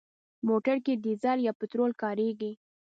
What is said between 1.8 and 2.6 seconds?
کارېږي.